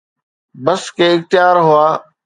[0.65, 1.87] بس ڪي اختيار هئا.